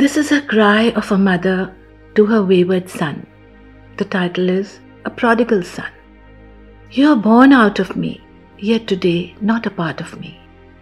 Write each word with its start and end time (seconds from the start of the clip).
This 0.00 0.18
is 0.18 0.30
a 0.30 0.42
cry 0.42 0.90
of 0.90 1.10
a 1.10 1.16
mother 1.16 1.74
to 2.16 2.26
her 2.26 2.42
wayward 2.44 2.90
son. 2.90 3.26
The 3.96 4.04
title 4.04 4.50
is 4.50 4.78
A 5.06 5.10
Prodigal 5.20 5.62
Son. 5.62 5.88
You 6.90 7.12
are 7.12 7.16
born 7.16 7.54
out 7.54 7.78
of 7.78 7.96
me, 7.96 8.20
yet 8.58 8.86
today 8.86 9.34
not 9.40 9.64
a 9.64 9.70
part 9.70 10.02
of 10.02 10.20
me. 10.20 10.38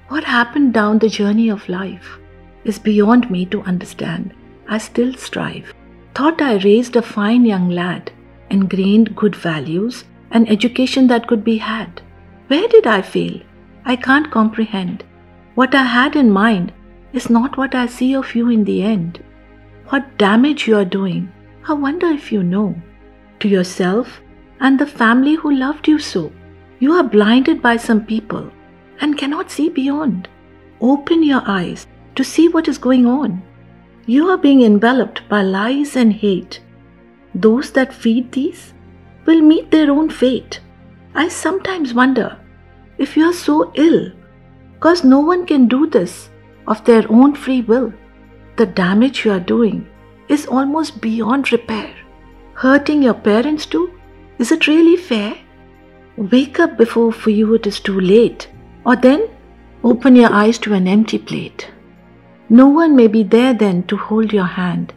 What 0.08 0.24
happened 0.24 0.74
down 0.74 0.98
the 0.98 1.08
journey 1.08 1.48
of 1.48 1.68
life 1.68 2.18
is 2.64 2.80
beyond 2.80 3.30
me 3.30 3.46
to 3.54 3.62
understand. 3.62 4.34
I 4.68 4.78
still 4.78 5.14
strive. 5.14 5.72
Thought 6.16 6.42
I 6.42 6.56
raised 6.56 6.96
a 6.96 7.08
fine 7.14 7.44
young 7.44 7.70
lad, 7.70 8.10
and 8.50 8.68
gained 8.68 9.14
good 9.14 9.36
values, 9.36 10.04
and 10.32 10.50
education 10.50 11.06
that 11.06 11.28
could 11.28 11.44
be 11.44 11.58
had. 11.58 12.02
Where 12.48 12.66
did 12.66 12.88
I 12.88 13.00
fail? 13.00 13.38
I 13.84 13.94
can't 13.94 14.32
comprehend. 14.32 15.04
What 15.54 15.72
I 15.72 15.84
had 15.84 16.16
in 16.16 16.32
mind 16.32 16.72
is 17.14 17.30
not 17.30 17.56
what 17.56 17.74
I 17.74 17.86
see 17.86 18.14
of 18.14 18.34
you 18.34 18.50
in 18.50 18.64
the 18.64 18.82
end. 18.82 19.22
What 19.88 20.18
damage 20.18 20.66
you 20.66 20.76
are 20.76 20.84
doing, 20.84 21.32
I 21.68 21.72
wonder 21.72 22.08
if 22.08 22.32
you 22.32 22.42
know. 22.42 22.74
To 23.40 23.48
yourself 23.48 24.20
and 24.60 24.78
the 24.78 24.86
family 24.86 25.34
who 25.34 25.54
loved 25.54 25.86
you 25.86 25.98
so. 25.98 26.32
You 26.80 26.92
are 26.92 27.04
blinded 27.04 27.62
by 27.62 27.76
some 27.76 28.04
people 28.04 28.50
and 29.00 29.16
cannot 29.16 29.50
see 29.50 29.68
beyond. 29.68 30.28
Open 30.80 31.22
your 31.22 31.42
eyes 31.46 31.86
to 32.16 32.24
see 32.24 32.48
what 32.48 32.68
is 32.68 32.78
going 32.78 33.06
on. 33.06 33.42
You 34.06 34.28
are 34.28 34.38
being 34.38 34.62
enveloped 34.62 35.26
by 35.28 35.42
lies 35.42 35.96
and 35.96 36.12
hate. 36.12 36.60
Those 37.34 37.70
that 37.72 37.94
feed 37.94 38.32
these 38.32 38.74
will 39.24 39.40
meet 39.40 39.70
their 39.70 39.90
own 39.90 40.10
fate. 40.10 40.60
I 41.14 41.28
sometimes 41.28 41.94
wonder 41.94 42.38
if 42.98 43.16
you 43.16 43.24
are 43.24 43.32
so 43.32 43.72
ill, 43.74 44.10
because 44.74 45.04
no 45.04 45.20
one 45.20 45.46
can 45.46 45.68
do 45.68 45.86
this 45.86 46.30
of 46.66 46.84
their 46.84 47.04
own 47.10 47.34
free 47.34 47.62
will. 47.62 47.92
The 48.56 48.66
damage 48.66 49.24
you 49.24 49.32
are 49.32 49.40
doing 49.40 49.86
is 50.28 50.46
almost 50.46 51.00
beyond 51.00 51.52
repair. 51.52 51.94
Hurting 52.54 53.02
your 53.02 53.14
parents 53.14 53.66
too? 53.66 53.98
Is 54.38 54.52
it 54.52 54.66
really 54.66 54.96
fair? 54.96 55.36
Wake 56.16 56.60
up 56.60 56.76
before 56.76 57.12
for 57.12 57.30
you 57.30 57.54
it 57.54 57.66
is 57.66 57.80
too 57.80 57.98
late, 58.00 58.48
or 58.86 58.96
then 58.96 59.28
open 59.82 60.16
your 60.16 60.32
eyes 60.32 60.58
to 60.58 60.72
an 60.72 60.86
empty 60.86 61.18
plate. 61.18 61.70
No 62.48 62.68
one 62.68 62.94
may 62.94 63.08
be 63.08 63.22
there 63.22 63.54
then 63.54 63.82
to 63.84 63.96
hold 63.96 64.32
your 64.32 64.44
hand, 64.44 64.92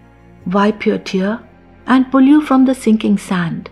wipe 0.45 0.85
your 0.85 0.99
tear, 0.99 1.39
and 1.87 2.11
pull 2.11 2.21
you 2.21 2.41
from 2.41 2.65
the 2.65 2.75
sinking 2.75 3.17
sand. 3.17 3.69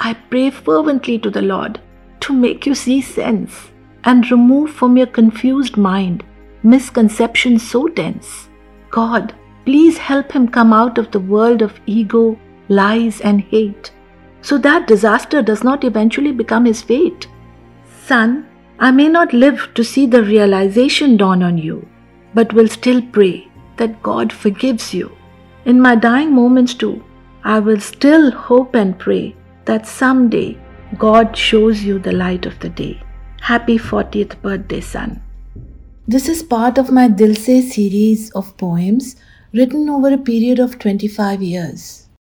I 0.00 0.14
pray 0.14 0.50
fervently 0.50 1.18
to 1.18 1.30
the 1.30 1.42
Lord 1.42 1.80
to 2.20 2.32
make 2.32 2.64
you 2.66 2.74
see 2.74 3.00
sense 3.00 3.70
and 4.04 4.30
remove 4.30 4.70
from 4.70 4.96
your 4.96 5.08
confused 5.08 5.76
mind 5.76 6.24
misconceptions 6.62 7.68
so 7.68 7.88
dense. 7.88 8.48
God, 8.90 9.34
please 9.64 9.98
help 9.98 10.32
him 10.32 10.48
come 10.48 10.72
out 10.72 10.98
of 10.98 11.10
the 11.10 11.20
world 11.20 11.62
of 11.62 11.80
ego, 11.86 12.38
lies, 12.68 13.20
and 13.20 13.40
hate 13.40 13.92
so 14.42 14.58
that 14.58 14.86
disaster 14.86 15.42
does 15.42 15.64
not 15.64 15.84
eventually 15.84 16.32
become 16.32 16.64
his 16.64 16.82
fate. 16.82 17.26
Son, 18.04 18.46
I 18.78 18.90
may 18.90 19.08
not 19.08 19.32
live 19.32 19.68
to 19.74 19.84
see 19.84 20.06
the 20.06 20.22
realization 20.22 21.16
dawn 21.16 21.42
on 21.42 21.58
you, 21.58 21.88
but 22.34 22.52
will 22.52 22.68
still 22.68 23.02
pray 23.02 23.48
that 23.76 24.02
God 24.02 24.32
forgives 24.32 24.94
you. 24.94 25.10
In 25.64 25.80
my 25.80 25.96
dying 25.96 26.32
moments, 26.32 26.74
too, 26.74 27.04
I 27.44 27.58
will 27.58 27.80
still 27.80 28.30
hope 28.30 28.74
and 28.74 28.98
pray 28.98 29.36
that 29.64 29.86
someday 29.86 30.58
God 30.96 31.36
shows 31.36 31.82
you 31.82 31.98
the 31.98 32.12
light 32.12 32.46
of 32.46 32.58
the 32.60 32.68
day. 32.68 33.02
Happy 33.40 33.78
40th 33.78 34.40
birthday, 34.40 34.80
son. 34.80 35.22
This 36.10 36.26
is 36.26 36.42
part 36.42 36.78
of 36.78 36.90
my 36.90 37.06
Dil 37.06 37.34
Se 37.34 37.60
series 37.60 38.30
of 38.30 38.56
poems 38.56 39.14
written 39.52 39.90
over 39.90 40.10
a 40.10 40.16
period 40.16 40.58
of 40.58 40.78
25 40.78 41.42
years. 41.42 42.07